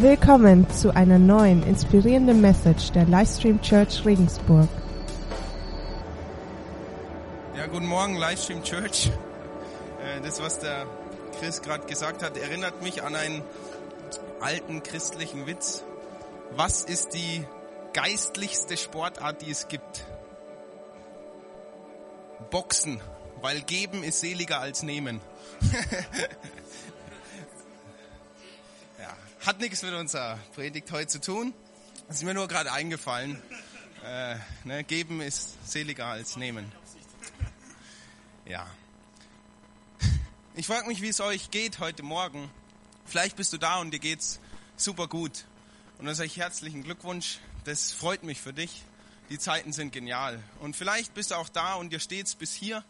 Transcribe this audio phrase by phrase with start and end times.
[0.00, 4.66] Willkommen zu einer neuen inspirierenden Message der Livestream Church Regensburg.
[7.54, 9.10] Ja, guten Morgen, Livestream Church.
[10.02, 10.86] Äh, Das, was der
[11.38, 13.42] Chris gerade gesagt hat, erinnert mich an einen
[14.40, 15.84] alten christlichen Witz.
[16.52, 17.44] Was ist die
[17.92, 20.06] geistlichste Sportart, die es gibt?
[22.50, 23.02] Boxen,
[23.42, 25.20] weil geben ist seliger als nehmen.
[29.46, 31.54] hat nichts mit unserer Predigt heute zu tun.
[32.06, 33.42] Das ist mir nur gerade eingefallen.
[34.04, 36.70] Äh, ne, geben ist seliger als nehmen.
[38.44, 38.66] Ja.
[40.54, 42.50] Ich frage mich, wie es euch geht heute Morgen.
[43.06, 44.40] Vielleicht bist du da und dir geht's
[44.76, 45.46] super gut.
[45.98, 47.38] Und dann sage ich herzlichen Glückwunsch.
[47.64, 48.82] Das freut mich für dich.
[49.30, 50.42] Die Zeiten sind genial.
[50.60, 52.84] Und vielleicht bist du auch da und dir steht's bis hier.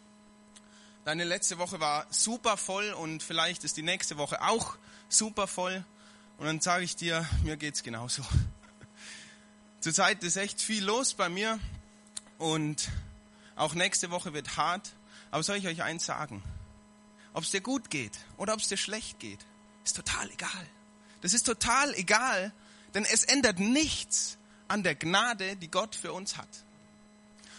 [1.05, 5.85] Deine letzte Woche war super voll und vielleicht ist die nächste Woche auch super voll.
[6.41, 8.23] Und dann sage ich dir, mir geht's genauso.
[9.79, 11.59] Zurzeit ist echt viel los bei mir
[12.39, 12.89] und
[13.55, 14.91] auch nächste Woche wird hart.
[15.29, 16.41] Aber soll ich euch eins sagen?
[17.33, 19.37] Ob es dir gut geht oder ob es dir schlecht geht,
[19.85, 20.67] ist total egal.
[21.21, 22.51] Das ist total egal,
[22.95, 26.65] denn es ändert nichts an der Gnade, die Gott für uns hat.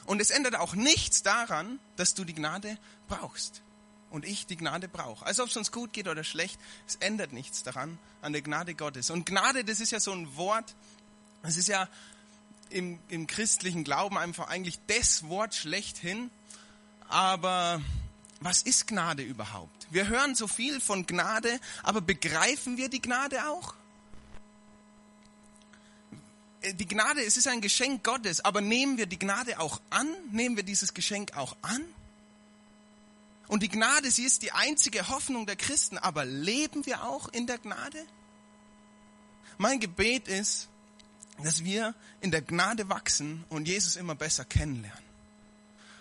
[0.06, 3.62] Und es ändert auch nichts daran, dass du die Gnade brauchst.
[4.12, 5.24] Und ich die Gnade brauche.
[5.24, 8.74] Also ob es uns gut geht oder schlecht, es ändert nichts daran, an der Gnade
[8.74, 9.08] Gottes.
[9.08, 10.74] Und Gnade, das ist ja so ein Wort,
[11.42, 11.88] das ist ja
[12.68, 16.30] im, im christlichen Glauben einfach eigentlich das Wort schlechthin.
[17.08, 17.80] Aber
[18.40, 19.86] was ist Gnade überhaupt?
[19.90, 23.74] Wir hören so viel von Gnade, aber begreifen wir die Gnade auch?
[26.74, 30.06] Die Gnade, es ist ein Geschenk Gottes, aber nehmen wir die Gnade auch an?
[30.30, 31.82] Nehmen wir dieses Geschenk auch an?
[33.52, 37.46] Und die Gnade, sie ist die einzige Hoffnung der Christen, aber leben wir auch in
[37.46, 38.02] der Gnade?
[39.58, 40.70] Mein Gebet ist,
[41.36, 45.04] dass wir in der Gnade wachsen und Jesus immer besser kennenlernen.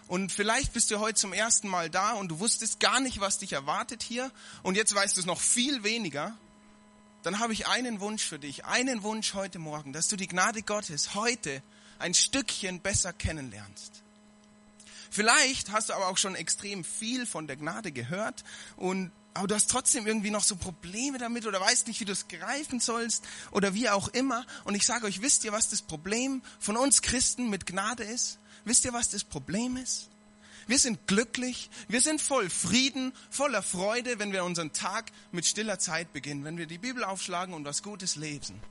[0.08, 3.40] Und vielleicht bist du heute zum ersten Mal da und du wusstest gar nicht, was
[3.40, 4.32] dich erwartet hier
[4.64, 6.38] und jetzt weißt du es noch viel weniger.
[7.24, 10.62] Dann habe ich einen Wunsch für dich, einen Wunsch heute Morgen, dass du die Gnade
[10.62, 11.62] Gottes heute
[12.00, 14.04] ein Stückchen besser kennenlernst.
[15.12, 18.46] Vielleicht hast du aber auch schon extrem viel von der Gnade gehört
[18.78, 22.12] und aber du hast trotzdem irgendwie noch so Probleme damit oder weißt nicht, wie du
[22.12, 24.46] es greifen sollst oder wie auch immer.
[24.66, 28.40] Und ich sage euch, wisst ihr, was das Problem von uns Christen mit Gnade ist?
[28.66, 30.10] Wisst ihr, was das Problem ist?
[30.68, 35.80] Wir sind glücklich, wir sind voll Frieden, voller Freude, wenn wir unseren Tag mit stiller
[35.80, 38.62] Zeit beginnen, wenn wir die Bibel aufschlagen und was Gutes lesen.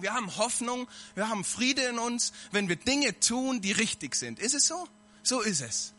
[0.00, 4.38] Wir haben Hoffnung, wir haben Friede in uns, wenn wir Dinge tun, die richtig sind.
[4.38, 4.88] Ist es so?
[5.26, 5.92] So ist es.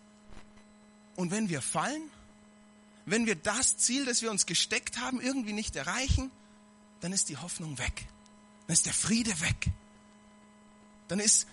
[1.17, 2.09] Und wenn wir fallen,
[3.05, 6.31] wenn wir das Ziel, das wir uns gesteckt haben, irgendwie nicht erreichen,
[7.01, 8.07] dann ist die Hoffnung weg.
[8.67, 9.69] Dann ist der Friede weg.
[11.09, 11.45] Dann ist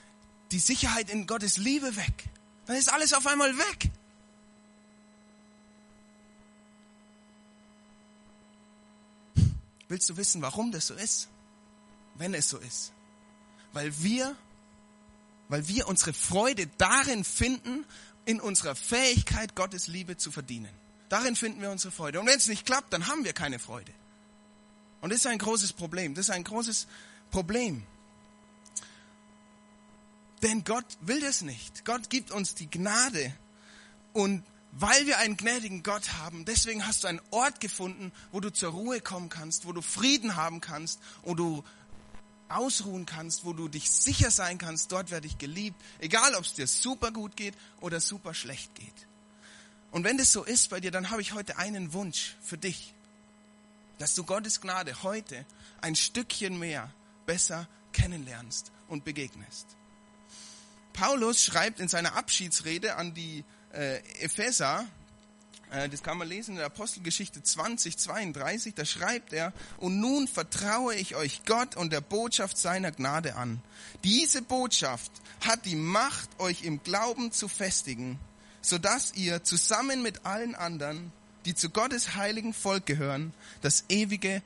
[0.53, 2.29] die Sicherheit in Gottes Liebe weg.
[2.67, 3.91] Dann ist alles auf einmal weg.
[9.89, 11.29] Willst du wissen, warum das so ist?
[12.15, 12.93] Wenn es so ist.
[13.73, 14.37] Weil wir,
[15.49, 17.85] weil wir unsere Freude darin finden,
[18.25, 20.71] in unserer Fähigkeit, Gottes Liebe zu verdienen.
[21.09, 22.21] Darin finden wir unsere Freude.
[22.21, 23.93] Und wenn es nicht klappt, dann haben wir keine Freude.
[25.01, 26.15] Und das ist ein großes Problem.
[26.15, 26.87] Das ist ein großes
[27.31, 27.83] Problem.
[30.43, 31.85] Denn Gott will das nicht.
[31.85, 33.33] Gott gibt uns die Gnade.
[34.13, 38.51] Und weil wir einen gnädigen Gott haben, deswegen hast du einen Ort gefunden, wo du
[38.51, 41.63] zur Ruhe kommen kannst, wo du Frieden haben kannst, wo du
[42.55, 46.55] ausruhen kannst, wo du dich sicher sein kannst, dort werde ich geliebt, egal ob es
[46.55, 49.07] dir super gut geht oder super schlecht geht.
[49.91, 52.95] Und wenn das so ist bei dir, dann habe ich heute einen Wunsch für dich,
[53.99, 55.47] dass du Gottes Gnade heute
[55.81, 56.93] ein Stückchen mehr
[57.27, 59.67] besser kennenlernst und begegnest.
[60.93, 64.87] Paulus schreibt in seiner Abschiedsrede an die äh, Epheser,
[65.91, 70.95] das kann man lesen in der Apostelgeschichte 20, 32, da schreibt er, und nun vertraue
[70.95, 73.61] ich euch Gott und der Botschaft seiner Gnade an.
[74.05, 75.11] Diese Botschaft
[75.45, 78.19] hat die Macht, euch im Glauben zu festigen,
[78.63, 81.13] sodass ihr zusammen mit allen anderen,
[81.45, 84.43] die zu Gottes heiligen Volk gehören, das ewige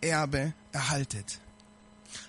[0.00, 1.38] Erbe erhaltet.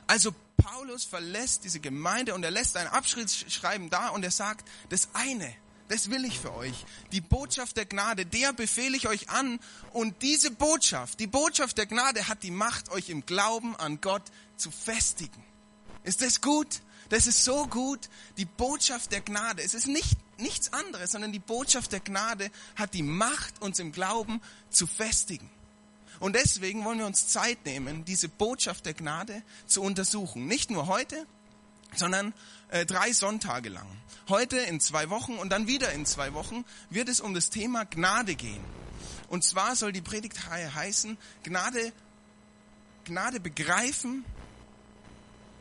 [0.08, 5.10] Also Paulus verlässt diese Gemeinde und er lässt ein Abschiedsschreiben da und er sagt, das
[5.14, 5.54] eine,
[5.94, 6.74] das will ich für euch.
[7.12, 9.60] Die Botschaft der Gnade, der befehle ich euch an.
[9.92, 14.24] Und diese Botschaft, die Botschaft der Gnade hat die Macht, euch im Glauben an Gott
[14.58, 15.44] zu festigen.
[16.04, 16.82] Ist das gut?
[17.10, 18.10] Das ist so gut.
[18.38, 19.62] Die Botschaft der Gnade.
[19.62, 23.92] Es ist nicht, nichts anderes, sondern die Botschaft der Gnade hat die Macht, uns im
[23.92, 24.42] Glauben
[24.72, 25.48] zu festigen.
[26.20, 30.48] Und deswegen wollen wir uns Zeit nehmen, diese Botschaft der Gnade zu untersuchen.
[30.48, 31.28] Nicht nur heute,
[31.96, 32.34] sondern
[32.74, 33.88] äh, drei Sonntage lang.
[34.28, 37.86] Heute in zwei Wochen und dann wieder in zwei Wochen wird es um das Thema
[37.86, 38.64] Gnade gehen.
[39.30, 41.94] Und zwar soll die Predigtreihe heißen, Gnade,
[43.06, 44.26] Gnade begreifen,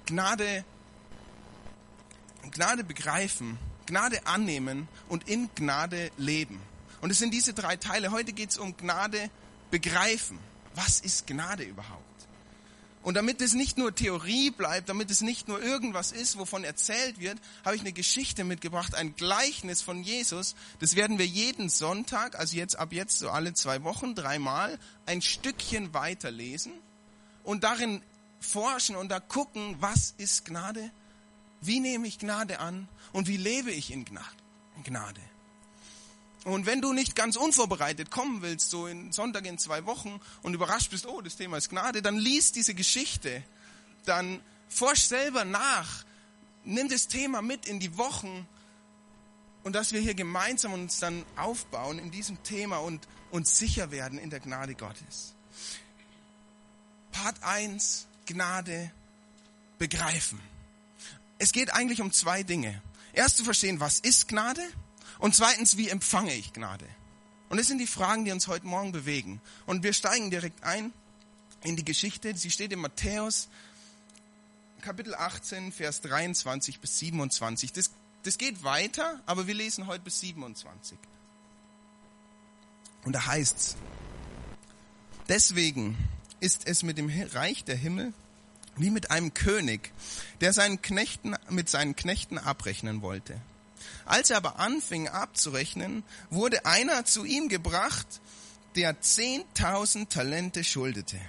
[0.06, 0.64] Gnade,
[2.50, 6.62] Gnade begreifen, Gnade annehmen und in Gnade leben.
[7.02, 8.10] Und es sind diese drei Teile.
[8.10, 9.28] Heute geht es um Gnade
[9.70, 10.38] begreifen.
[10.74, 12.11] Was ist Gnade überhaupt?
[13.02, 17.18] Und damit es nicht nur Theorie bleibt, damit es nicht nur irgendwas ist, wovon erzählt
[17.18, 20.54] wird, habe ich eine Geschichte mitgebracht, ein Gleichnis von Jesus.
[20.78, 25.20] Das werden wir jeden Sonntag, also jetzt ab jetzt so alle zwei Wochen, dreimal, ein
[25.20, 26.72] Stückchen weiterlesen
[27.42, 28.02] und darin
[28.38, 30.90] forschen und da gucken, was ist Gnade?
[31.60, 35.31] Wie nehme ich Gnade an und wie lebe ich in Gnade?
[36.44, 40.54] Und wenn du nicht ganz unvorbereitet kommen willst, so in Sonntag in zwei Wochen und
[40.54, 43.42] überrascht bist, oh, das Thema ist Gnade, dann lies diese Geschichte,
[44.04, 46.04] dann forsch selber nach,
[46.64, 48.46] nimm das Thema mit in die Wochen
[49.62, 54.18] und dass wir hier gemeinsam uns dann aufbauen in diesem Thema und uns sicher werden
[54.18, 55.34] in der Gnade Gottes.
[57.12, 58.90] Part 1, Gnade
[59.78, 60.40] begreifen.
[61.38, 62.80] Es geht eigentlich um zwei Dinge.
[63.12, 64.62] Erst zu verstehen, was ist Gnade?
[65.18, 66.86] Und zweitens, wie empfange ich Gnade?
[67.48, 69.40] Und das sind die Fragen, die uns heute Morgen bewegen.
[69.66, 70.92] Und wir steigen direkt ein
[71.62, 72.34] in die Geschichte.
[72.36, 73.48] Sie steht in Matthäus
[74.82, 77.72] Kapitel 18, Vers 23 bis 27.
[77.72, 77.92] Das,
[78.24, 80.98] das geht weiter, aber wir lesen heute bis 27.
[83.04, 83.76] Und da heißt's,
[85.28, 85.96] deswegen
[86.40, 88.12] ist es mit dem Reich der Himmel
[88.76, 89.92] wie mit einem König,
[90.40, 93.40] der seinen Knechten, mit seinen Knechten abrechnen wollte.
[94.04, 98.20] Als er aber anfing abzurechnen, wurde einer zu ihm gebracht,
[98.76, 101.20] der zehntausend Talente schuldete.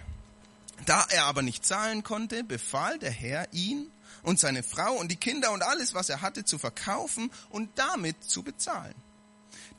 [0.86, 3.92] Da er aber nicht zahlen konnte, befahl der Herr ihn
[4.22, 8.24] und seine Frau und die Kinder und alles, was er hatte, zu verkaufen und damit
[8.24, 8.96] zu bezahlen.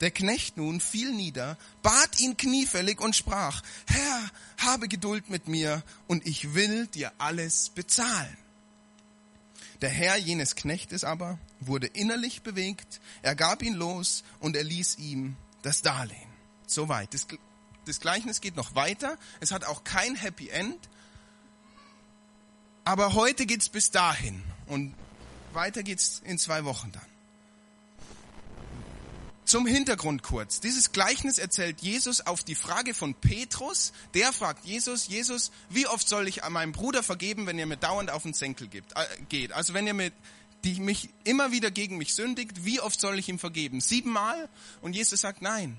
[0.01, 4.21] Der Knecht nun fiel nieder, bat ihn kniefällig und sprach, Herr,
[4.57, 8.37] habe Geduld mit mir und ich will dir alles bezahlen.
[9.81, 14.97] Der Herr jenes Knechtes aber wurde innerlich bewegt, er gab ihn los und er ließ
[14.97, 16.29] ihm das Darlehen.
[16.67, 17.13] Soweit.
[17.13, 17.27] Das,
[17.85, 19.17] das Gleichnis geht noch weiter.
[19.39, 20.89] Es hat auch kein Happy End.
[22.83, 24.93] Aber heute geht's bis dahin und
[25.53, 27.14] weiter geht's in zwei Wochen dann.
[29.45, 30.59] Zum Hintergrund kurz.
[30.59, 33.93] Dieses Gleichnis erzählt Jesus auf die Frage von Petrus.
[34.15, 38.09] Der fragt Jesus, Jesus, wie oft soll ich meinem Bruder vergeben, wenn er mir dauernd
[38.09, 39.51] auf den Senkel gibt, äh, geht?
[39.51, 40.11] Also wenn er mir,
[40.63, 43.81] die mich immer wieder gegen mich sündigt, wie oft soll ich ihm vergeben?
[43.81, 44.49] Siebenmal?
[44.81, 45.77] Und Jesus sagt, nein,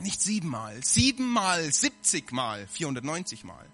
[0.00, 3.66] nicht siebenmal, siebenmal, siebzigmal, 490 Mal.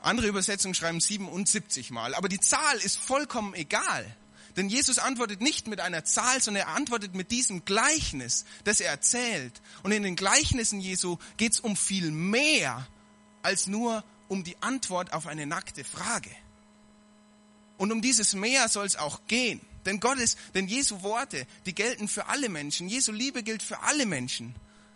[0.00, 4.16] Andere Übersetzungen schreiben 77 Mal, aber die Zahl ist vollkommen egal.
[4.56, 8.90] Denn Jesus antwortet nicht mit einer Zahl, sondern er antwortet mit diesem Gleichnis, das er
[8.90, 9.62] erzählt.
[9.82, 12.86] Und in den Gleichnissen Jesu geht es um viel mehr
[13.42, 16.30] als nur um die Antwort auf eine nackte Frage.
[17.78, 19.60] Und um dieses Mehr soll es auch gehen.
[19.84, 22.88] Denn Gottes, denn Jesu Worte, die gelten für alle Menschen.
[22.88, 24.54] Jesu Liebe gilt für alle Menschen.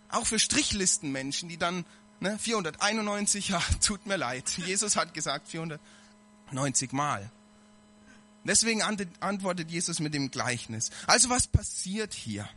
[0.08, 1.84] Auch für Strichlistenmenschen, die dann,
[2.20, 4.48] ne, 491, ja, tut mir leid.
[4.64, 7.30] Jesus hat gesagt 490 Mal.
[8.46, 10.90] Deswegen antwortet Jesus mit dem Gleichnis.
[11.06, 12.48] Also was passiert hier?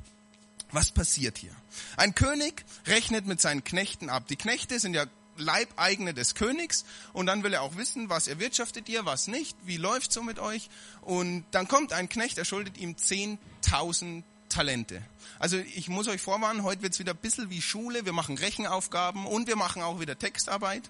[0.71, 1.55] Was passiert hier?
[1.97, 4.27] Ein König rechnet mit seinen Knechten ab.
[4.27, 5.05] Die Knechte sind ja
[5.37, 9.77] Leibeigene des Königs und dann will er auch wissen, was erwirtschaftet ihr, was nicht, wie
[9.77, 10.69] läuft so mit euch.
[11.01, 15.01] Und dann kommt ein Knecht, er schuldet ihm 10.000 Talente.
[15.37, 18.05] Also ich muss euch vorwarnen, heute wird's wieder ein bisschen wie Schule.
[18.05, 20.89] Wir machen Rechenaufgaben und wir machen auch wieder Textarbeit.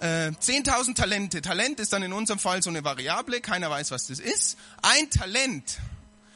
[0.00, 1.42] Äh, 10.000 Talente.
[1.42, 4.56] Talent ist dann in unserem Fall so eine Variable, keiner weiß, was das ist.
[4.80, 5.78] Ein Talent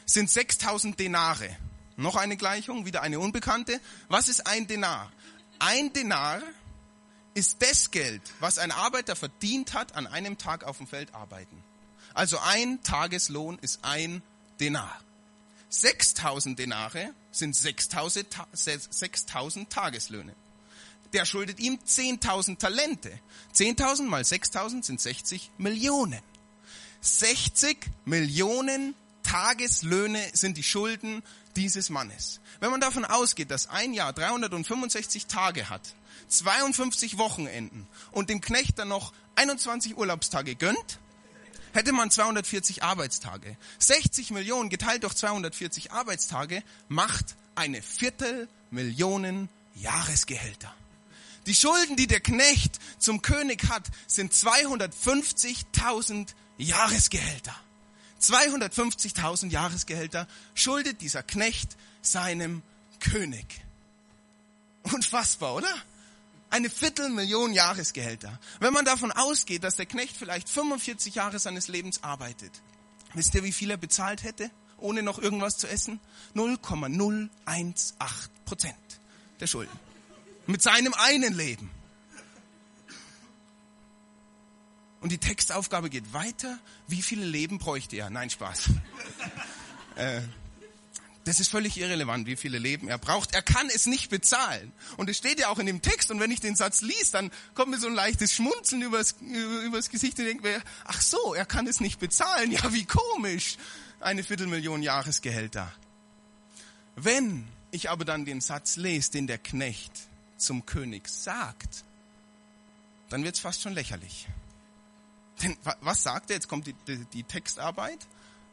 [0.05, 1.55] sind 6.000 Denare.
[1.95, 3.79] Noch eine Gleichung, wieder eine unbekannte.
[4.09, 5.11] Was ist ein Denar?
[5.59, 6.41] Ein Denar
[7.35, 11.63] ist das Geld, was ein Arbeiter verdient hat an einem Tag auf dem Feld arbeiten.
[12.13, 14.21] Also ein Tageslohn ist ein
[14.59, 14.99] Denar.
[15.69, 18.27] 6000 Denare sind 6000
[19.69, 20.35] Tageslöhne
[21.13, 23.11] der schuldet ihm 10.000 Talente.
[23.55, 26.21] 10.000 mal 6.000 sind 60 Millionen.
[27.01, 31.23] 60 Millionen Tageslöhne sind die Schulden
[31.55, 32.39] dieses Mannes.
[32.59, 35.95] Wenn man davon ausgeht, dass ein Jahr 365 Tage hat,
[36.27, 40.99] 52 Wochenenden und dem Knecht dann noch 21 Urlaubstage gönnt,
[41.73, 43.57] hätte man 240 Arbeitstage.
[43.79, 50.73] 60 Millionen geteilt durch 240 Arbeitstage macht eine Viertelmillion Jahresgehälter.
[51.45, 57.55] Die Schulden, die der Knecht zum König hat, sind 250.000 Jahresgehälter.
[58.21, 62.61] 250.000 Jahresgehälter schuldet dieser Knecht seinem
[62.99, 63.45] König.
[64.83, 65.73] Unfassbar, oder?
[66.49, 68.39] Eine Viertelmillion Jahresgehälter.
[68.59, 72.51] Wenn man davon ausgeht, dass der Knecht vielleicht 45 Jahre seines Lebens arbeitet,
[73.13, 75.99] wisst ihr, wie viel er bezahlt hätte, ohne noch irgendwas zu essen?
[76.35, 77.33] 0,018
[78.45, 78.77] Prozent
[79.39, 79.92] der Schulden.
[80.45, 81.71] Mit seinem einen Leben.
[84.99, 86.59] Und die Textaufgabe geht weiter.
[86.87, 88.09] Wie viele Leben bräuchte er?
[88.09, 88.69] Nein, Spaß.
[89.95, 90.21] äh,
[91.25, 93.33] das ist völlig irrelevant, wie viele Leben er braucht.
[93.33, 94.73] Er kann es nicht bezahlen.
[94.97, 96.11] Und es steht ja auch in dem Text.
[96.11, 99.89] Und wenn ich den Satz liest, dann kommt mir so ein leichtes Schmunzeln übers, übers
[99.89, 102.51] Gesicht und denke mir, ach so, er kann es nicht bezahlen.
[102.51, 103.57] Ja, wie komisch.
[104.01, 105.71] Eine Viertelmillion Jahresgehälter.
[106.95, 109.93] Wenn ich aber dann den Satz lese, den der Knecht
[110.37, 111.83] zum König sagt,
[113.09, 114.27] dann wird es fast schon lächerlich.
[115.41, 116.35] Denn was sagt er?
[116.35, 117.99] Jetzt kommt die, die, die Textarbeit.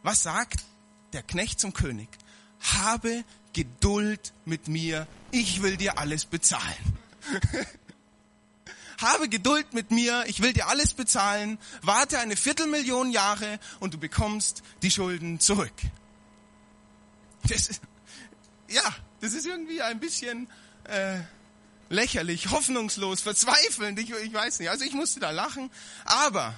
[0.03, 0.65] Was sagt
[1.13, 2.09] der Knecht zum König?
[2.61, 6.99] Habe Geduld mit mir, ich will dir alles bezahlen.
[9.01, 13.99] Habe Geduld mit mir, ich will dir alles bezahlen, warte eine Viertelmillion Jahre und du
[13.99, 15.73] bekommst die Schulden zurück.
[17.49, 17.81] Das ist,
[18.69, 18.83] ja,
[19.21, 20.49] das ist irgendwie ein bisschen
[20.85, 21.21] äh,
[21.91, 24.71] lächerlich, hoffnungslos, verzweifelnd, ich, ich weiß nicht.
[24.71, 25.71] Also ich musste da lachen,
[26.07, 26.55] aber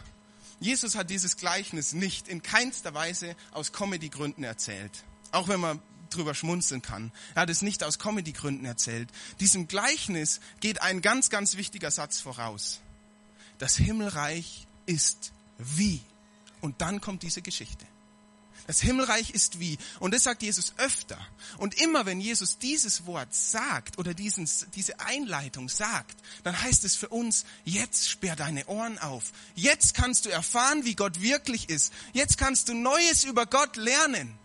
[0.60, 4.92] Jesus hat dieses Gleichnis nicht in keinster Weise aus Comedy-Gründen erzählt.
[5.32, 7.10] Auch wenn man drüber schmunzeln kann.
[7.34, 9.08] Er hat es nicht aus Comedy-Gründen erzählt.
[9.40, 12.80] Diesem Gleichnis geht ein ganz, ganz wichtiger Satz voraus.
[13.58, 16.00] Das Himmelreich ist wie.
[16.60, 17.86] Und dann kommt diese Geschichte.
[18.72, 19.76] Das Himmelreich ist wie.
[20.00, 21.18] Und das sagt Jesus öfter.
[21.58, 26.96] Und immer wenn Jesus dieses Wort sagt oder diesen, diese Einleitung sagt, dann heißt es
[26.96, 29.24] für uns, jetzt sperr deine Ohren auf.
[29.54, 31.92] Jetzt kannst du erfahren, wie Gott wirklich ist.
[32.14, 34.38] Jetzt kannst du Neues über Gott lernen.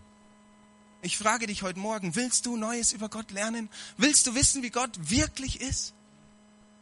[1.02, 3.70] Ich frage dich heute Morgen, willst du Neues über Gott lernen?
[3.96, 5.94] Willst du wissen, wie Gott wirklich ist?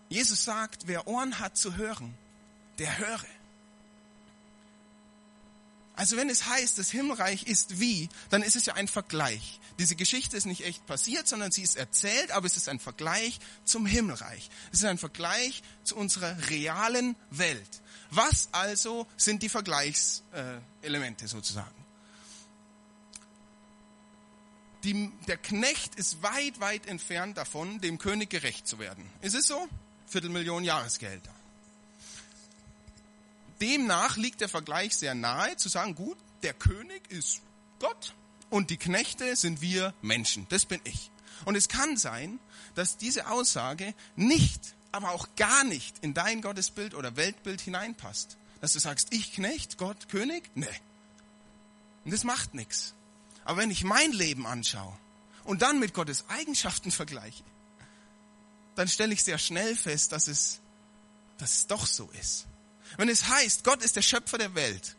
[0.10, 2.18] Jesus sagt, wer Ohren hat zu hören,
[2.80, 3.24] der höre.
[5.96, 9.60] Also wenn es heißt, das Himmelreich ist wie, dann ist es ja ein Vergleich.
[9.80, 13.40] Diese Geschichte ist nicht echt passiert, sondern sie ist erzählt, aber es ist ein Vergleich
[13.64, 14.50] zum Himmelreich.
[14.72, 17.82] Es ist ein Vergleich zu unserer realen Welt.
[18.10, 21.86] Was also sind die Vergleichselemente sozusagen?
[24.84, 29.10] Die, der Knecht ist weit, weit entfernt davon, dem König gerecht zu werden.
[29.22, 29.68] Ist es so?
[30.08, 31.34] Viertelmillion Jahresgehälter
[33.62, 37.42] demnach liegt der Vergleich sehr nahe, zu sagen, gut, der König ist
[37.80, 38.14] Gott
[38.50, 40.48] und die Knechte sind wir Menschen.
[40.50, 41.12] Das bin ich.
[41.46, 42.40] Und es kann sein,
[42.76, 48.38] dass diese Aussage nicht, aber auch gar nicht in dein Gottesbild oder Weltbild hineinpasst.
[48.62, 50.50] Dass du sagst, ich Knecht, Gott König?
[50.56, 50.68] Nee.
[52.06, 52.94] Und das macht nichts.
[53.44, 54.98] Aber wenn ich mein Leben anschaue
[55.44, 57.44] und dann mit Gottes Eigenschaften vergleiche,
[58.76, 60.60] dann stelle ich sehr schnell fest, dass es,
[61.38, 62.48] dass es doch so ist.
[62.98, 64.96] Wenn es heißt, Gott ist der Schöpfer der Welt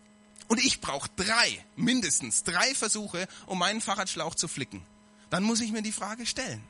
[0.48, 4.84] und ich brauche drei, mindestens drei Versuche, um meinen Fahrradschlauch zu flicken,
[5.30, 6.62] dann muss ich mir die Frage stellen.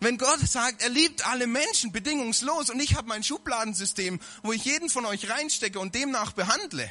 [0.00, 4.64] Wenn Gott sagt, er liebt alle Menschen bedingungslos und ich habe mein Schubladensystem, wo ich
[4.64, 6.88] jeden von euch reinstecke und demnach behandle,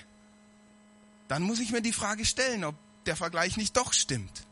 [1.27, 4.45] dann muss ich mir die Frage stellen, ob der Vergleich nicht doch stimmt.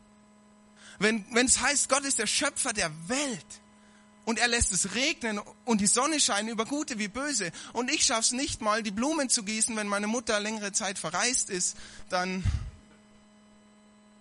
[0.98, 3.46] Wenn, es heißt, Gott ist der Schöpfer der Welt,
[4.26, 7.52] und er lässt es regnen und die Sonne scheint über Gute wie Böse.
[7.72, 11.48] Und ich schaff's nicht mal, die Blumen zu gießen, wenn meine Mutter längere Zeit verreist
[11.48, 11.76] ist,
[12.08, 12.44] dann,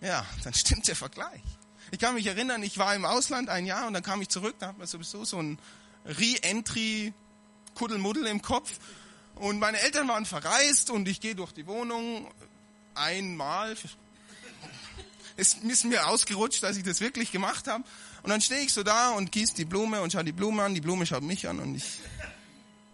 [0.01, 1.41] ja, dann stimmt der Vergleich.
[1.89, 4.55] Ich kann mich erinnern, ich war im Ausland ein Jahr und dann kam ich zurück,
[4.59, 5.57] da hat man sowieso so ein
[6.05, 7.11] Re-Entry
[7.73, 8.71] Kuddelmuddel im Kopf.
[9.33, 12.31] Und meine Eltern waren verreist und ich gehe durch die Wohnung
[12.93, 13.75] einmal,
[15.35, 17.83] es ist mir ausgerutscht, dass ich das wirklich gemacht habe
[18.25, 20.73] und dann stehe ich so da und gieße die Blume und schaue die Blume an,
[20.73, 21.99] die Blume schaut mich an und ich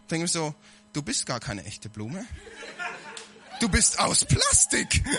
[0.10, 0.54] denke mir so,
[0.92, 2.28] du bist gar keine echte Blume.
[3.62, 5.04] Du bist aus Plastik.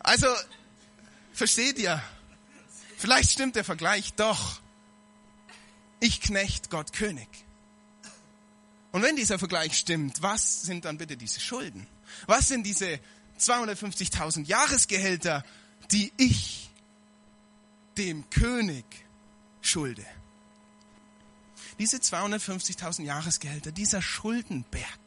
[0.00, 0.28] Also,
[1.34, 2.02] versteht ihr?
[2.96, 4.60] Vielleicht stimmt der Vergleich doch.
[6.00, 7.28] Ich Knecht, Gott König.
[8.92, 11.86] Und wenn dieser Vergleich stimmt, was sind dann bitte diese Schulden?
[12.26, 13.00] Was sind diese
[13.38, 15.44] 250.000 Jahresgehälter,
[15.90, 16.67] die ich
[17.98, 18.84] dem König
[19.60, 20.06] schulde.
[21.78, 24.98] Diese 250.000 Jahresgehälter, dieser Schuldenberg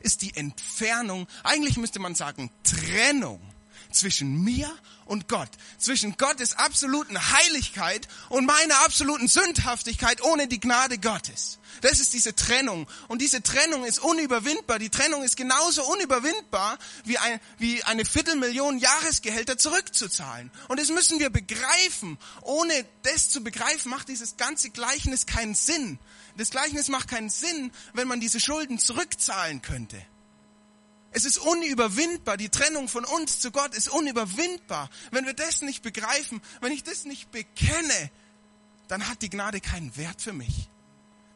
[0.00, 3.40] ist die Entfernung, eigentlich müsste man sagen Trennung
[3.90, 4.70] zwischen mir
[5.04, 11.58] und Gott, zwischen Gottes absoluten Heiligkeit und meiner absoluten Sündhaftigkeit ohne die Gnade Gottes.
[11.80, 12.86] Das ist diese Trennung.
[13.08, 14.78] Und diese Trennung ist unüberwindbar.
[14.78, 20.50] Die Trennung ist genauso unüberwindbar, wie, ein, wie eine Viertelmillion Jahresgehälter zurückzuzahlen.
[20.68, 22.18] Und das müssen wir begreifen.
[22.42, 25.98] Ohne das zu begreifen, macht dieses ganze Gleichnis keinen Sinn.
[26.36, 30.00] Das Gleichnis macht keinen Sinn, wenn man diese Schulden zurückzahlen könnte.
[31.16, 32.36] Es ist unüberwindbar.
[32.36, 34.90] Die Trennung von uns zu Gott ist unüberwindbar.
[35.10, 38.10] Wenn wir das nicht begreifen, wenn ich das nicht bekenne,
[38.88, 40.68] dann hat die Gnade keinen Wert für mich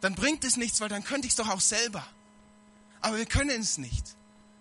[0.01, 2.07] dann bringt es nichts, weil dann könnte ich es doch auch selber.
[3.01, 4.17] Aber wir können es nicht.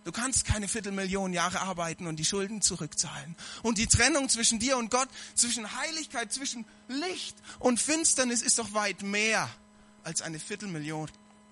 [0.06, 3.36] Du kannst keine Viertelmillion Jahre arbeiten und die Schulden zurückzahlen.
[3.64, 8.74] Und die Trennung zwischen dir und Gott, zwischen Heiligkeit, zwischen Licht und Finsternis ist doch
[8.74, 9.50] weit mehr
[10.04, 11.10] als eine Viertelmillion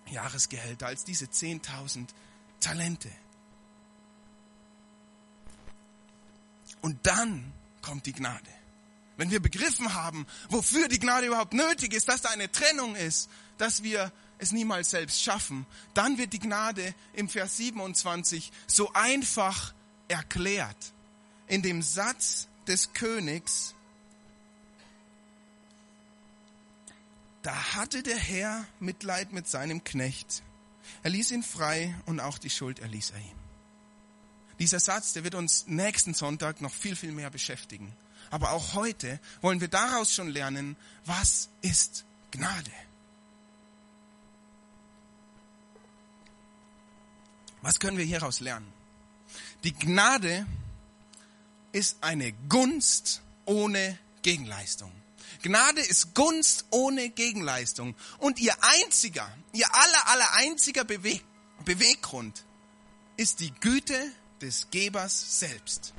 [0.09, 2.07] Jahresgehälter, als diese 10.000
[2.61, 3.11] Talente.
[6.87, 7.51] Und dann
[7.81, 8.49] kommt die Gnade.
[9.17, 13.29] Wenn wir begriffen haben, wofür die Gnade überhaupt nötig ist, dass da eine Trennung ist,
[13.57, 19.73] dass wir es niemals selbst schaffen, dann wird die Gnade im Vers 27 so einfach
[20.07, 20.77] erklärt.
[21.47, 23.75] In dem Satz des Königs,
[27.41, 30.41] da hatte der Herr Mitleid mit seinem Knecht.
[31.03, 33.36] Er ließ ihn frei und auch die Schuld erließ er ihm.
[34.59, 37.95] Dieser Satz, der wird uns nächsten Sonntag noch viel, viel mehr beschäftigen.
[38.31, 42.71] Aber auch heute wollen wir daraus schon lernen, was ist Gnade?
[47.61, 48.71] Was können wir hieraus lernen?
[49.63, 50.45] Die Gnade
[51.71, 54.91] ist eine Gunst ohne Gegenleistung.
[55.41, 57.95] Gnade ist Gunst ohne Gegenleistung.
[58.17, 61.23] Und ihr einziger, ihr aller, aller einziger Beweg
[61.65, 62.45] Beweggrund
[63.17, 65.93] ist die Güte des Gebers selbst.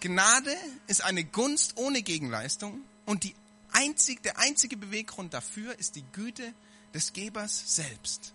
[0.00, 3.34] Gnade ist eine Gunst ohne Gegenleistung und die
[3.72, 6.54] einzig, der einzige Beweggrund dafür ist die Güte
[6.94, 8.32] des Gebers selbst.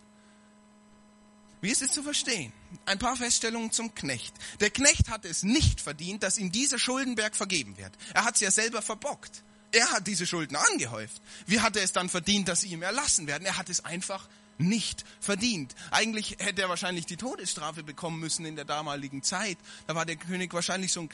[1.61, 2.51] Wie ist es zu verstehen?
[2.85, 4.33] Ein paar Feststellungen zum Knecht.
[4.59, 7.93] Der Knecht hat es nicht verdient, dass ihm dieser Schuldenberg vergeben wird.
[8.13, 9.43] Er hat es ja selber verbockt.
[9.71, 11.21] Er hat diese Schulden angehäuft.
[11.47, 13.45] Wie hat er es dann verdient, dass sie ihm erlassen werden?
[13.45, 15.75] Er hat es einfach nicht verdient.
[15.91, 19.57] Eigentlich hätte er wahrscheinlich die Todesstrafe bekommen müssen in der damaligen Zeit.
[19.87, 21.07] Da war der König wahrscheinlich so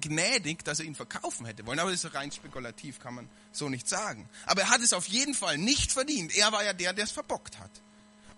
[0.00, 1.78] gnädig, dass er ihn verkaufen hätte wollen.
[1.78, 4.28] Aber das ist rein spekulativ, kann man so nicht sagen.
[4.46, 6.34] Aber er hat es auf jeden Fall nicht verdient.
[6.36, 7.70] Er war ja der, der es verbockt hat.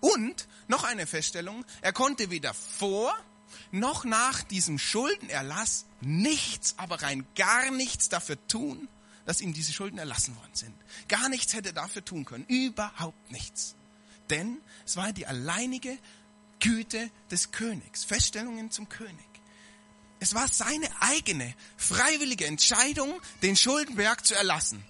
[0.01, 3.15] Und noch eine Feststellung, er konnte weder vor
[3.73, 8.89] noch nach diesem Schuldenerlass nichts, aber rein gar nichts dafür tun,
[9.27, 10.75] dass ihm diese Schulden erlassen worden sind.
[11.09, 12.45] Gar nichts hätte er dafür tun können.
[12.47, 13.75] Überhaupt nichts.
[14.31, 15.99] Denn es war die alleinige
[16.61, 18.05] Güte des Königs.
[18.05, 19.27] Feststellungen zum König.
[20.21, 24.85] Es war seine eigene, freiwillige Entscheidung, den Schuldenberg zu erlassen.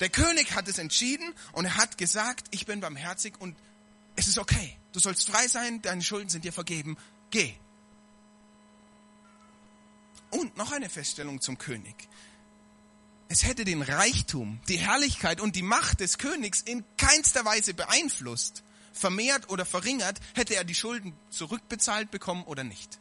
[0.00, 3.56] Der König hat es entschieden und er hat gesagt, ich bin barmherzig und
[4.14, 4.76] es ist okay.
[4.92, 6.96] Du sollst frei sein, deine Schulden sind dir vergeben.
[7.30, 7.54] Geh.
[10.30, 11.94] Und noch eine Feststellung zum König.
[13.28, 18.62] Es hätte den Reichtum, die Herrlichkeit und die Macht des Königs in keinster Weise beeinflusst,
[18.96, 22.98] vermehrt oder verringert, hätte er die Schulden zurückbezahlt bekommen oder nicht.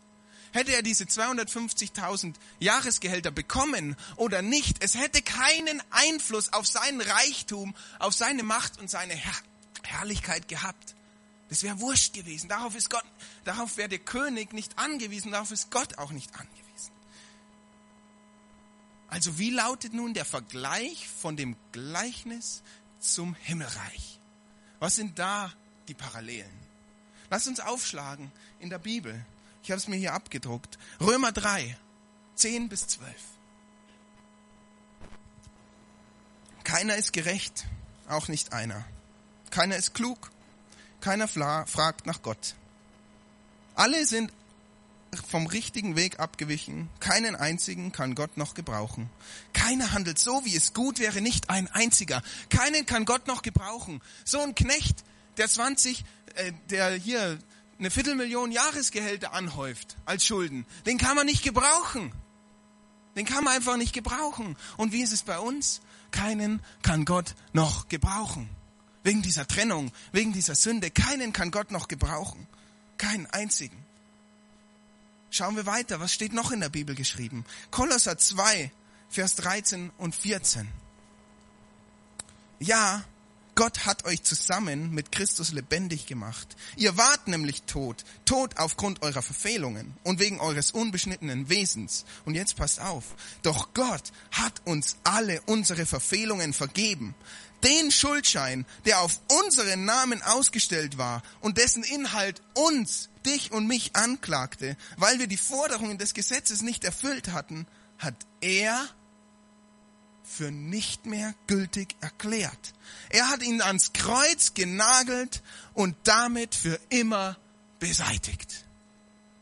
[0.52, 7.76] Hätte er diese 250.000 Jahresgehälter bekommen oder nicht, es hätte keinen Einfluss auf seinen Reichtum,
[8.00, 9.36] auf seine Macht und seine Herr
[9.84, 10.96] Herrlichkeit gehabt.
[11.50, 12.50] Das wäre wurscht gewesen.
[12.50, 13.04] Darauf ist Gott,
[13.44, 16.56] darauf wäre der König nicht angewiesen, darauf ist Gott auch nicht angewiesen.
[19.08, 22.64] Also wie lautet nun der Vergleich von dem Gleichnis
[23.00, 24.20] zum Himmelreich?
[24.80, 25.54] Was sind da
[25.88, 26.52] die Parallelen?
[27.30, 29.26] Lass uns aufschlagen in der Bibel.
[29.64, 30.78] Ich habe es mir hier abgedruckt.
[31.00, 31.76] Römer 3,
[32.36, 33.14] 10 bis 12.
[36.64, 37.66] Keiner ist gerecht,
[38.08, 38.86] auch nicht einer.
[39.52, 40.32] Keiner ist klug,
[41.02, 42.56] keiner fragt nach Gott.
[43.76, 44.32] Alle sind
[45.30, 46.90] vom richtigen Weg abgewichen.
[47.00, 49.10] Keinen einzigen kann Gott noch gebrauchen.
[49.54, 52.22] Keiner handelt so, wie es gut wäre, nicht ein einziger.
[52.50, 54.02] Keinen kann Gott noch gebrauchen.
[54.26, 55.04] So ein Knecht,
[55.38, 56.04] der 20,
[56.36, 57.40] äh, der hier
[57.78, 62.14] eine Viertelmillion Jahresgehälter anhäuft als Schulden, den kann man nicht gebrauchen.
[63.16, 64.58] Den kann man einfach nicht gebrauchen.
[64.78, 65.82] Und wie ist es bei uns?
[66.12, 68.50] Keinen kann Gott noch gebrauchen.
[69.04, 70.90] Wegen dieser Trennung, wegen dieser Sünde.
[70.92, 72.48] Keinen kann Gott noch gebrauchen.
[72.98, 73.78] Keinen einzigen.
[75.30, 76.00] Schauen wir weiter.
[76.00, 77.46] Was steht noch in der Bibel geschrieben?
[77.72, 78.72] Kolosser 2,
[79.10, 80.68] Vers 13 und 14.
[82.60, 83.04] Ja,
[83.56, 86.58] Gott hat euch zusammen mit Christus lebendig gemacht.
[86.76, 92.04] Ihr wart nämlich tot, tot aufgrund eurer Verfehlungen und wegen eures unbeschnittenen Wesens.
[92.26, 93.16] Und jetzt passt auf.
[93.44, 97.16] Doch Gott hat uns alle unsere Verfehlungen vergeben.
[97.64, 103.96] Den Schuldschein, der auf unseren Namen ausgestellt war und dessen Inhalt uns, dich und mich
[103.96, 108.86] anklagte, weil wir die Forderungen des Gesetzes nicht erfüllt hatten, hat er
[110.26, 112.74] für nicht mehr gültig erklärt.
[113.10, 117.38] Er hat ihn ans Kreuz genagelt und damit für immer
[117.80, 118.66] beseitigt.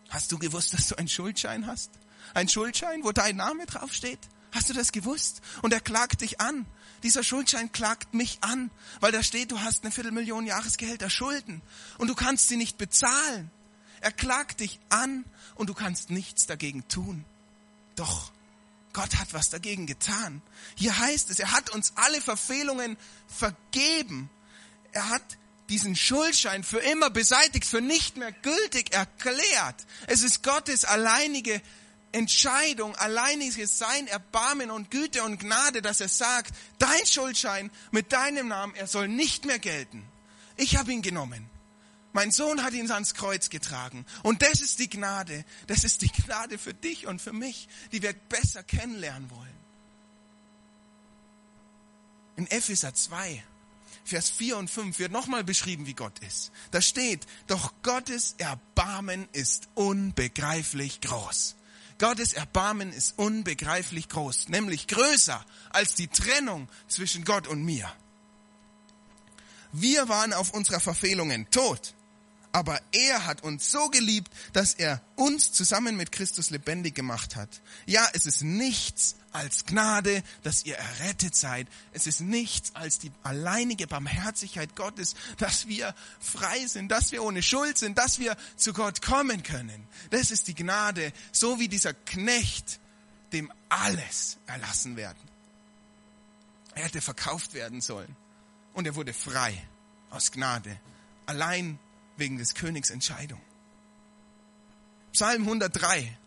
[0.09, 1.89] Hast du gewusst, dass du einen Schuldschein hast?
[2.33, 4.19] Ein Schuldschein, wo dein Name draufsteht?
[4.51, 5.41] Hast du das gewusst?
[5.61, 6.65] Und er klagt dich an.
[7.01, 11.61] Dieser Schuldschein klagt mich an, weil da steht, du hast eine Viertelmillion Jahresgehälter Schulden
[11.97, 13.51] und du kannst sie nicht bezahlen.
[13.99, 17.25] Er klagt dich an und du kannst nichts dagegen tun.
[17.95, 18.31] Doch
[18.93, 20.41] Gott hat was dagegen getan.
[20.75, 24.29] Hier heißt es, er hat uns alle Verfehlungen vergeben.
[24.91, 25.23] Er hat
[25.69, 29.75] diesen Schuldschein für immer beseitigt, für nicht mehr gültig erklärt.
[30.07, 31.61] Es ist Gottes alleinige
[32.11, 38.49] Entscheidung, alleiniges Sein, Erbarmen und Güte und Gnade, dass er sagt, dein Schuldschein mit deinem
[38.49, 40.03] Namen, er soll nicht mehr gelten.
[40.55, 41.49] Ich habe ihn genommen.
[42.13, 44.05] Mein Sohn hat ihn ans Kreuz getragen.
[44.21, 45.43] Und das ist die Gnade.
[45.65, 49.63] Das ist die Gnade für dich und für mich, die wir besser kennenlernen wollen.
[52.35, 53.43] In Epheser 2,
[54.05, 56.51] Vers 4 und 5 wird nochmal beschrieben, wie Gott ist.
[56.69, 61.55] Da steht, doch Gottes Erbarmen ist unbegreiflich groß.
[61.97, 67.91] Gottes Erbarmen ist unbegreiflich groß, nämlich größer als die Trennung zwischen Gott und mir.
[69.71, 71.95] Wir waren auf unserer Verfehlungen tot
[72.53, 77.49] aber er hat uns so geliebt, dass er uns zusammen mit Christus lebendig gemacht hat.
[77.87, 81.67] Ja, es ist nichts als Gnade, dass ihr errettet seid.
[81.93, 87.41] Es ist nichts als die alleinige Barmherzigkeit Gottes, dass wir frei sind, dass wir ohne
[87.41, 89.87] Schuld sind, dass wir zu Gott kommen können.
[90.11, 92.79] Das ist die Gnade, so wie dieser Knecht,
[93.33, 95.17] dem alles erlassen werden.
[96.75, 98.15] Er hätte verkauft werden sollen
[98.73, 99.59] und er wurde frei
[100.11, 100.79] aus Gnade.
[101.25, 101.79] Allein
[102.17, 103.41] wegen des Königs Entscheidung.
[105.11, 106.17] Psalm 103.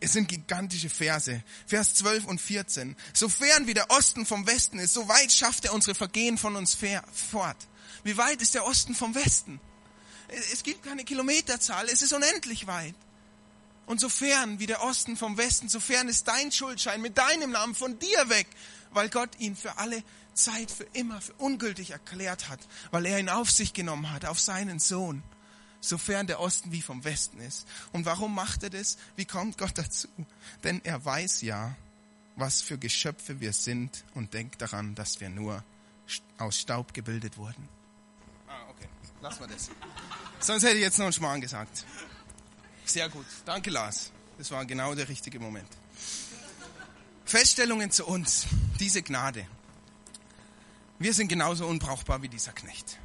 [0.00, 1.42] Es sind gigantische Verse.
[1.66, 2.94] Vers 12 und 14.
[3.14, 6.74] Sofern wie der Osten vom Westen ist, so weit schafft er unsere Vergehen von uns
[6.74, 7.56] fort.
[8.02, 9.60] Wie weit ist der Osten vom Westen?
[10.52, 12.94] Es gibt keine Kilometerzahl, es ist unendlich weit.
[13.86, 17.98] Und sofern wie der Osten vom Westen, sofern ist dein Schuldschein mit deinem Namen von
[17.98, 18.46] dir weg,
[18.92, 20.02] weil Gott ihn für alle
[20.34, 24.40] Zeit für immer für ungültig erklärt hat, weil er ihn auf sich genommen hat, auf
[24.40, 25.22] seinen Sohn,
[25.80, 27.66] sofern der Osten wie vom Westen ist.
[27.92, 28.96] Und warum macht er das?
[29.16, 30.08] Wie kommt Gott dazu?
[30.64, 31.76] Denn er weiß ja,
[32.36, 35.62] was für Geschöpfe wir sind und denkt daran, dass wir nur
[36.38, 37.68] aus Staub gebildet wurden.
[38.48, 38.88] Ah, okay.
[39.20, 39.70] Lass mal das.
[40.40, 41.84] Sonst hätte ich jetzt noch einen Schmarrn gesagt.
[42.84, 43.26] Sehr gut.
[43.44, 44.12] Danke, Lars.
[44.38, 45.68] Das war genau der richtige Moment.
[47.24, 48.46] Feststellungen zu uns.
[48.78, 49.46] Diese Gnade.
[50.98, 52.98] Wir sind genauso unbrauchbar wie dieser Knecht.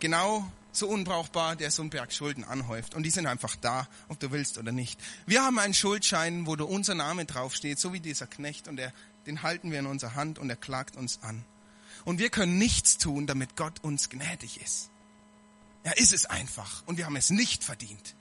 [0.00, 2.94] Genau so unbrauchbar, der so einen Berg Schulden anhäuft.
[2.94, 5.00] Und die sind einfach da, ob du willst oder nicht.
[5.26, 8.68] Wir haben einen Schuldschein, wo unser Name draufsteht, so wie dieser Knecht.
[8.68, 8.92] Und der,
[9.26, 11.44] den halten wir in unserer Hand und er klagt uns an.
[12.04, 14.90] Und wir können nichts tun, damit Gott uns gnädig ist.
[15.82, 16.82] Er ist es einfach.
[16.86, 18.14] Und wir haben es nicht verdient.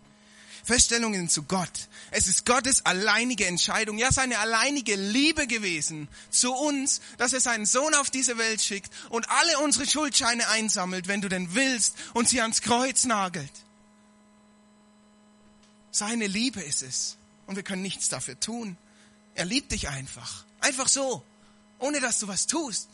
[0.64, 1.88] Feststellungen zu Gott.
[2.12, 7.66] Es ist Gottes alleinige Entscheidung, ja seine alleinige Liebe gewesen zu uns, dass er seinen
[7.66, 12.28] Sohn auf diese Welt schickt und alle unsere Schuldscheine einsammelt, wenn du denn willst, und
[12.28, 13.52] sie ans Kreuz nagelt.
[15.92, 17.18] Seine Liebe ist es.
[17.48, 18.78] Und wir können nichts dafür tun.
[19.36, 20.46] Er liebt dich einfach.
[20.60, 21.24] Einfach so.
[21.80, 22.90] Ohne dass du was tust.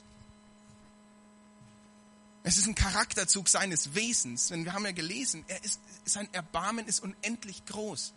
[2.47, 4.49] Es ist ein Charakterzug seines Wesens.
[4.49, 8.13] Denn wir haben ja gelesen, er ist, sein Erbarmen ist unendlich groß.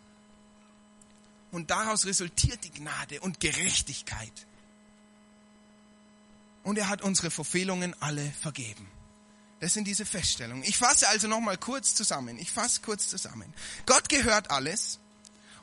[1.51, 4.47] Und daraus resultiert die Gnade und Gerechtigkeit.
[6.63, 8.87] Und er hat unsere Verfehlungen alle vergeben.
[9.61, 10.63] Das sind diese Feststellungen.
[10.65, 12.39] Ich fasse also nochmal kurz zusammen.
[12.39, 13.51] Ich fasse kurz zusammen.
[13.87, 14.99] Gott gehört alles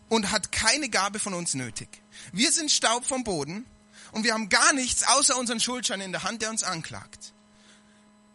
[0.10, 2.02] und hat keine Gabe von uns nötig.
[2.32, 3.64] Wir sind Staub vom Boden
[4.12, 7.35] und wir haben gar nichts außer unseren Schuldschein in der Hand, der uns anklagt.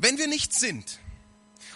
[0.01, 0.99] Wenn wir nichts sind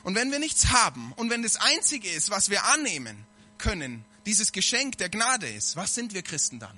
[0.02, 3.26] und wenn wir nichts haben und wenn das Einzige ist, was wir annehmen
[3.58, 6.76] können, dieses Geschenk der Gnade ist, was sind wir Christen dann?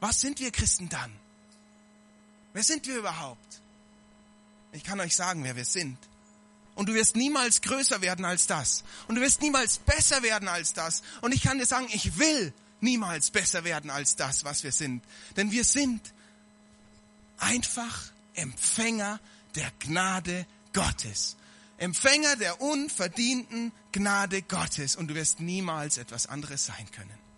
[0.00, 1.12] Was sind wir Christen dann?
[2.54, 3.60] Wer sind wir überhaupt?
[4.72, 5.98] Ich kann euch sagen, wer wir sind.
[6.74, 8.84] Und du wirst niemals größer werden als das.
[9.06, 11.02] Und du wirst niemals besser werden als das.
[11.20, 15.02] Und ich kann dir sagen, ich will niemals besser werden als das, was wir sind.
[15.36, 16.00] Denn wir sind
[17.36, 19.20] einfach Empfänger
[19.54, 21.36] der Gnade Gottes.
[21.78, 24.96] Empfänger der unverdienten Gnade Gottes.
[24.96, 27.28] Und du wirst niemals etwas anderes sein können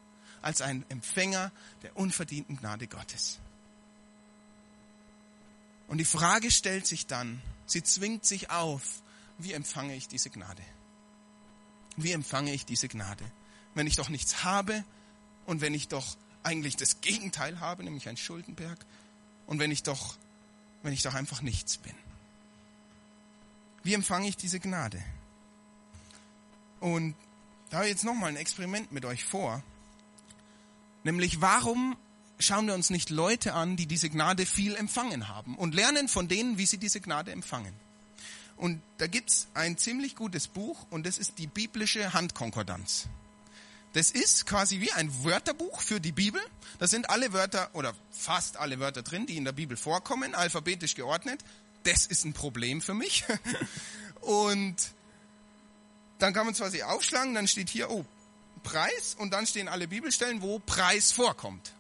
[0.43, 3.39] als ein Empfänger der unverdienten Gnade Gottes.
[5.89, 9.03] Und die Frage stellt sich dann, sie zwingt sich auf,
[9.39, 10.63] wie empfange ich diese Gnade?
[11.97, 13.25] Wie empfange ich diese Gnade?
[13.75, 14.85] Wenn ich doch nichts habe
[15.47, 18.79] und wenn ich doch eigentlich das Gegenteil habe, nämlich ein Schuldenberg,
[19.47, 20.17] und wenn ich doch,
[20.83, 21.95] wenn ich doch einfach nichts bin.
[23.83, 25.03] Wie empfange ich diese Gnade?
[26.81, 27.15] Und
[27.71, 29.63] da habe ich jetzt nochmal ein Experiment mit euch vor.
[31.05, 31.97] Nämlich, warum
[32.39, 36.29] schauen wir uns nicht Leute an, die diese Gnade viel empfangen haben und lernen von
[36.29, 37.75] denen, wie sie diese Gnade empfangen?
[38.57, 43.09] Und da gibt's ein ziemlich gutes Buch und das ist die biblische Handkonkordanz.
[43.93, 46.41] Das ist quasi wie ein Wörterbuch für die Bibel.
[46.79, 50.95] Da sind alle Wörter oder fast alle Wörter drin, die in der Bibel vorkommen, alphabetisch
[50.95, 51.43] geordnet.
[51.83, 53.25] Das ist ein Problem für mich.
[54.21, 54.77] Und
[56.19, 58.05] dann kann man zwar sie aufschlagen, dann steht hier, oh,
[58.63, 61.73] Preis und dann stehen alle Bibelstellen, wo Preis vorkommt.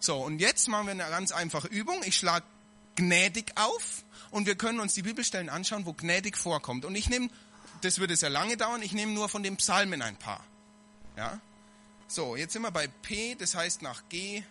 [0.00, 2.00] So, und jetzt machen wir eine ganz einfache Übung.
[2.04, 2.44] Ich schlage
[2.96, 6.84] gnädig auf und wir können uns die Bibelstellen anschauen, wo gnädig vorkommt.
[6.84, 7.28] Und ich nehme,
[7.82, 10.44] das würde sehr lange dauern, ich nehme nur von den Psalmen ein paar.
[11.16, 11.40] Ja?
[12.12, 14.42] So, jetzt sind wir bei P, das heißt nach G,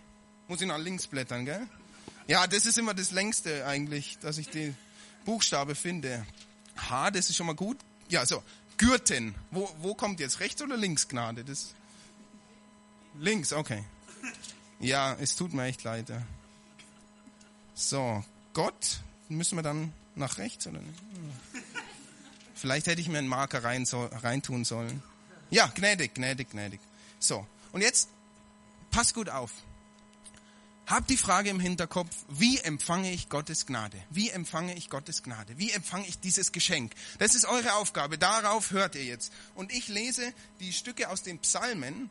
[0.48, 1.68] muss ich nach links blättern, gell?
[2.26, 4.76] Ja, das ist immer das längste eigentlich, dass ich den
[5.26, 6.26] Buchstabe finde.
[6.76, 7.78] H, das ist schon mal gut.
[8.10, 8.42] Ja, so,
[8.78, 9.36] Gürten.
[9.52, 11.44] Wo, wo kommt jetzt rechts oder links Gnade?
[11.44, 11.76] Das
[13.20, 13.84] links, okay.
[14.80, 16.10] Ja, es tut mir echt leid.
[16.10, 16.24] Ja.
[17.76, 18.24] So,
[18.56, 21.00] Gott, müssen wir dann nach rechts oder nicht?
[22.56, 25.04] Vielleicht hätte ich mir einen Marker rein so, reintun sollen.
[25.52, 26.80] Ja, gnädig, gnädig, gnädig.
[27.22, 28.10] So, und jetzt
[28.90, 29.52] pass gut auf.
[30.88, 33.98] Hab die Frage im Hinterkopf, wie empfange ich Gottes Gnade?
[34.10, 35.58] Wie empfange ich Gottes Gnade?
[35.58, 36.94] Wie empfange ich dieses Geschenk?
[37.20, 38.18] Das ist eure Aufgabe.
[38.18, 39.32] Darauf hört ihr jetzt.
[39.54, 42.10] Und ich lese die Stücke aus den Psalmen.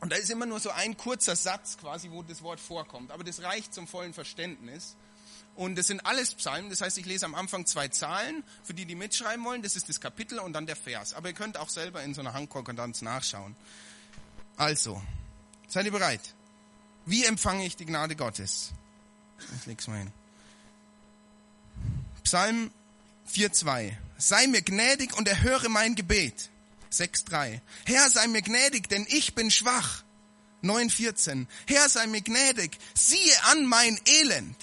[0.00, 3.12] Und da ist immer nur so ein kurzer Satz quasi, wo das Wort vorkommt.
[3.12, 4.96] Aber das reicht zum vollen Verständnis.
[5.54, 6.68] Und das sind alles Psalmen.
[6.68, 9.62] Das heißt, ich lese am Anfang zwei Zahlen, für die, die mitschreiben wollen.
[9.62, 11.14] Das ist das Kapitel und dann der Vers.
[11.14, 13.56] Aber ihr könnt auch selber in so einer Handkonkordanz nachschauen.
[14.58, 15.00] Also,
[15.68, 16.34] seid ihr bereit?
[17.06, 18.72] Wie empfange ich die Gnade Gottes?
[19.56, 20.12] Ich leg's mal hin.
[22.24, 22.70] Psalm
[23.32, 23.96] 4,2.
[24.18, 26.50] Sei mir gnädig und erhöre mein Gebet.
[26.92, 27.60] 6,3.
[27.86, 30.02] Herr, sei mir gnädig, denn ich bin schwach.
[30.64, 31.46] 9,14.
[31.68, 34.56] Herr, sei mir gnädig, siehe an mein Elend.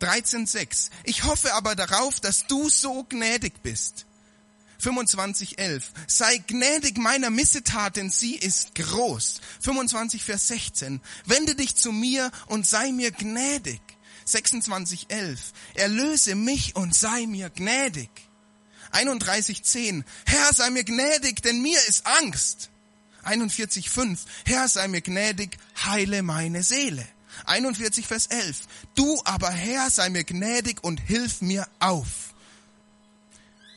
[0.00, 0.90] 13,6.
[1.02, 4.06] Ich hoffe aber darauf, dass du so gnädig bist.
[4.82, 5.82] 25,11.
[6.06, 9.40] Sei gnädig meiner Missetat, denn sie ist groß.
[9.60, 11.00] 25, Vers 16.
[11.26, 13.80] Wende dich zu mir und sei mir gnädig.
[14.26, 15.38] 26,11.
[15.74, 18.10] Erlöse mich und sei mir gnädig.
[18.92, 20.04] 31,10.
[20.24, 22.70] Herr, sei mir gnädig, denn mir ist Angst.
[23.24, 24.18] 41,5.
[24.44, 27.06] Herr, sei mir gnädig, heile meine Seele.
[27.46, 28.60] 41, Vers 11.
[28.94, 32.23] Du aber Herr, sei mir gnädig und hilf mir auf.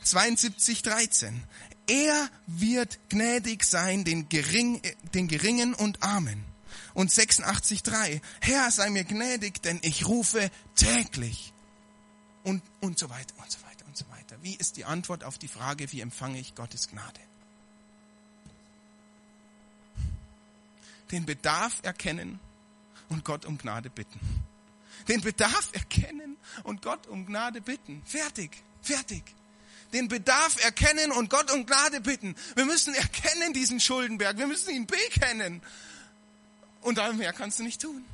[0.08, 1.44] 72, 13.
[1.86, 4.82] Er wird gnädig sein den, Gering,
[5.14, 6.44] den Geringen und Armen.
[6.94, 8.20] Und 86, 3.
[8.40, 11.52] Herr, sei mir gnädig, denn ich rufe täglich.
[12.44, 14.36] Und, und so weiter und so weiter und so weiter.
[14.42, 17.20] Wie ist die Antwort auf die Frage, wie empfange ich Gottes Gnade?
[21.10, 22.38] Den Bedarf erkennen
[23.08, 24.20] und Gott um Gnade bitten.
[25.08, 28.02] Den Bedarf erkennen und Gott um Gnade bitten.
[28.04, 29.22] Fertig, fertig.
[29.92, 32.36] Den Bedarf erkennen und Gott um Gnade bitten.
[32.54, 34.36] Wir müssen erkennen diesen Schuldenberg.
[34.38, 35.62] Wir müssen ihn bekennen.
[36.82, 38.04] Und mehr kannst du nicht tun.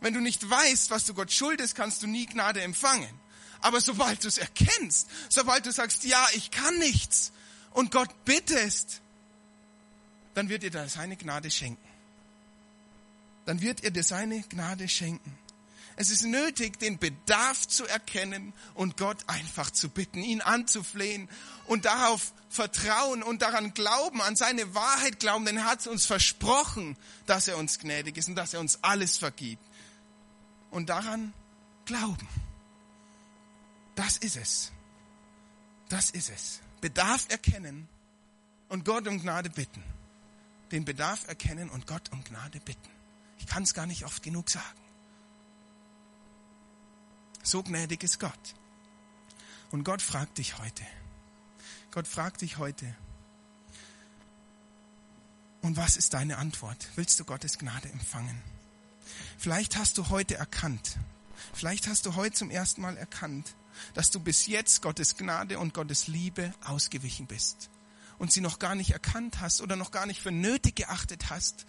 [0.00, 3.10] Wenn du nicht weißt, was du Gott schuldest, kannst du nie Gnade empfangen.
[3.60, 7.32] Aber sobald du es erkennst, sobald du sagst, ja, ich kann nichts
[7.72, 9.02] und Gott bittest,
[10.34, 11.90] dann wird dir das seine Gnade schenken
[13.50, 15.36] dann wird er dir seine Gnade schenken.
[16.00, 21.28] Es ist nötig, den Bedarf zu erkennen und Gott einfach zu bitten, ihn anzuflehen
[21.66, 26.96] und darauf vertrauen und daran glauben, an seine Wahrheit glauben, denn er hat uns versprochen,
[27.26, 29.62] dass er uns gnädig ist und dass er uns alles vergibt.
[30.70, 31.34] Und daran
[31.84, 32.28] glauben.
[33.94, 34.72] Das ist es.
[35.90, 36.60] Das ist es.
[36.80, 37.90] Bedarf erkennen
[38.70, 39.84] und Gott um Gnade bitten.
[40.72, 42.88] Den Bedarf erkennen und Gott um Gnade bitten.
[43.38, 44.79] Ich kann es gar nicht oft genug sagen.
[47.42, 48.54] So gnädig ist Gott.
[49.70, 50.84] Und Gott fragt dich heute.
[51.90, 52.94] Gott fragt dich heute.
[55.62, 56.88] Und was ist deine Antwort?
[56.96, 58.40] Willst du Gottes Gnade empfangen?
[59.38, 60.98] Vielleicht hast du heute erkannt,
[61.52, 63.54] vielleicht hast du heute zum ersten Mal erkannt,
[63.94, 67.70] dass du bis jetzt Gottes Gnade und Gottes Liebe ausgewichen bist
[68.18, 71.66] und sie noch gar nicht erkannt hast oder noch gar nicht für nötig geachtet hast.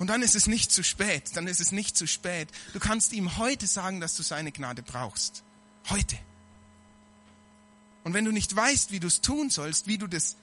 [0.00, 2.48] Und dann ist es nicht zu spät, dann ist es nicht zu spät.
[2.72, 5.44] Du kannst ihm heute sagen, dass du seine Gnade brauchst.
[5.90, 6.18] Heute.
[8.02, 10.36] Und wenn du nicht weißt, wie du es tun sollst, wie du das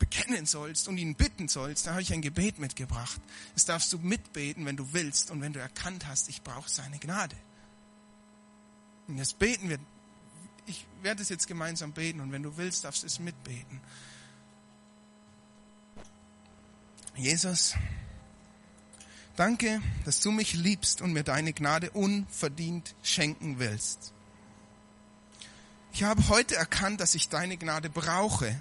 [0.00, 3.20] bekennen sollst und ihn bitten sollst, dann habe ich ein Gebet mitgebracht.
[3.54, 6.98] Das darfst du mitbeten, wenn du willst und wenn du erkannt hast, ich brauche seine
[6.98, 7.36] Gnade.
[9.06, 9.78] Und das beten wir.
[10.66, 13.80] Ich werde es jetzt gemeinsam beten und wenn du willst, darfst du es mitbeten.
[17.14, 17.76] Jesus,
[19.36, 24.12] danke, dass du mich liebst und mir deine Gnade unverdient schenken willst.
[25.92, 28.60] Ich habe heute erkannt, dass ich deine Gnade brauche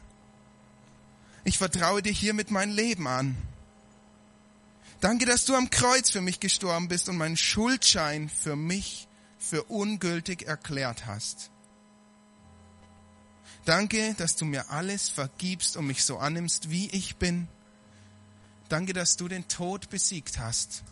[1.47, 3.37] ich vertraue dir hiermit mein Leben an.
[4.99, 9.07] Danke, dass du am Kreuz für mich gestorben bist und meinen Schuldschein für mich
[9.37, 11.51] für ungültig erklärt hast.
[13.63, 17.47] Danke, dass du mir alles vergibst und mich so annimmst, wie ich bin.
[18.69, 20.83] Danke, dass du den Tod besiegt hast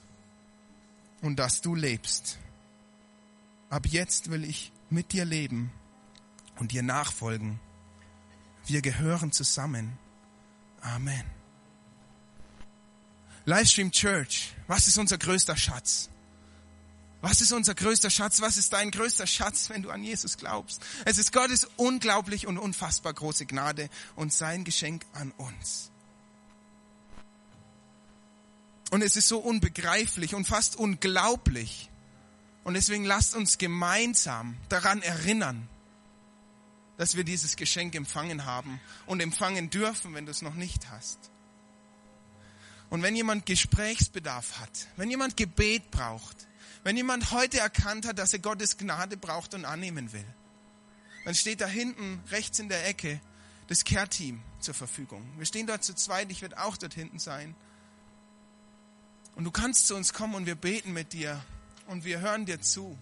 [1.22, 2.38] und dass du lebst.
[3.70, 5.72] Ab jetzt will ich mit dir leben
[6.60, 7.60] und dir nachfolgen.
[8.68, 9.98] Wir gehören zusammen.
[10.82, 11.24] Amen.
[13.46, 16.10] Livestream Church, was ist unser größter Schatz?
[17.22, 18.42] Was ist unser größter Schatz?
[18.42, 20.82] Was ist dein größter Schatz, wenn du an Jesus glaubst?
[21.06, 25.93] Es ist Gottes unglaublich und unfassbar große Gnade und sein Geschenk an uns.
[28.94, 31.90] Und es ist so unbegreiflich und fast unglaublich.
[32.64, 35.68] Und deswegen lasst uns gemeinsam daran erinnern,
[36.98, 41.18] dass wir dieses Geschenk empfangen haben und empfangen dürfen, wenn du es noch nicht hast.
[42.92, 46.48] Und wenn jemand Gesprächsbedarf hat, wenn jemand Gebet braucht,
[46.84, 50.36] wenn jemand heute erkannt hat, dass er Gottes Gnade braucht und annehmen will,
[51.26, 53.20] dann steht da hinten rechts in der Ecke
[53.70, 55.28] das Care-Team zur Verfügung.
[55.40, 57.56] Wir stehen dort zu zweit, ich werde auch dort hinten sein.
[59.36, 61.44] Und du kannst zu uns kommen und wir beten mit dir
[61.88, 62.98] und wir hören dir zu.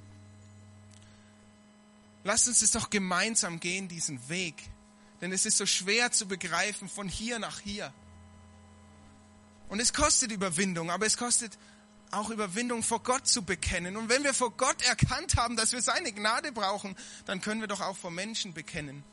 [2.23, 4.55] Lasst uns es doch gemeinsam gehen, diesen Weg.
[5.21, 7.93] Denn es ist so schwer zu begreifen von hier nach hier.
[9.69, 11.57] Und es kostet Überwindung, aber es kostet
[12.11, 13.95] auch Überwindung vor Gott zu bekennen.
[13.95, 17.67] Und wenn wir vor Gott erkannt haben, dass wir seine Gnade brauchen, dann können wir
[17.67, 19.03] doch auch vor Menschen bekennen,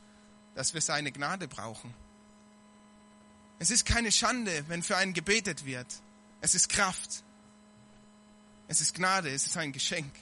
[0.54, 1.94] dass wir seine Gnade brauchen.
[3.61, 5.87] Es ist keine Schande, wenn für einen gebetet wird.
[6.40, 7.24] Es ist Kraft.
[8.68, 10.12] Es ist Gnade, es ist ein Geschenk.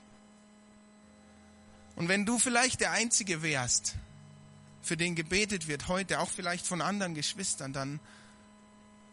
[1.97, 3.97] Und wenn du vielleicht der Einzige wärst,
[4.83, 7.99] für den gebetet wird heute, auch vielleicht von anderen Geschwistern, dann,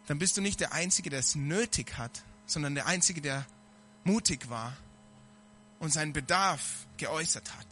[0.05, 3.45] dann bist du nicht der Einzige, der es nötig hat, sondern der Einzige, der
[4.03, 4.77] mutig war
[5.79, 7.67] und seinen Bedarf geäußert hat.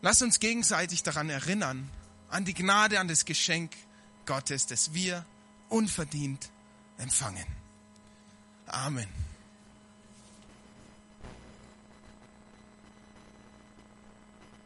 [0.00, 1.88] Lass uns gegenseitig daran erinnern,
[2.28, 3.72] an die Gnade, an das Geschenk
[4.26, 5.24] Gottes, das wir
[5.72, 6.50] unverdient
[6.98, 7.46] empfangen.
[8.66, 9.08] Amen.